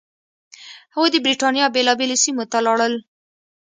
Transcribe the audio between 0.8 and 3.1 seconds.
هغوی د برېټانیا بېلابېلو سیمو ته لاړل.